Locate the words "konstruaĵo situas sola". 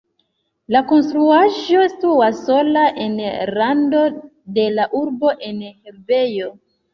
0.91-2.85